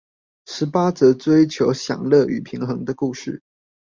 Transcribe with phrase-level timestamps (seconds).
[0.47, 3.43] 十八則追求享樂與平衡的故事